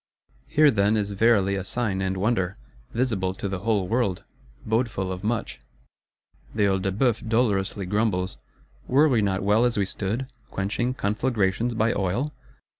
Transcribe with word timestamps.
Here, 0.47 0.71
then 0.71 0.97
is 0.97 1.11
verily 1.11 1.53
a 1.55 1.63
sign 1.63 2.01
and 2.01 2.17
wonder; 2.17 2.57
visible 2.91 3.35
to 3.35 3.47
the 3.47 3.59
whole 3.59 3.87
world; 3.87 4.23
bodeful 4.65 5.11
of 5.11 5.23
much. 5.23 5.59
The 6.55 6.63
Œil 6.63 6.81
de 6.81 6.91
Bœuf 6.91 7.29
dolorously 7.29 7.85
grumbles; 7.85 8.37
were 8.87 9.07
we 9.07 9.21
not 9.21 9.43
well 9.43 9.63
as 9.63 9.77
we 9.77 9.85
stood,—quenching 9.85 10.95
conflagrations 10.95 11.75
by 11.75 11.93
oil? 11.93 12.33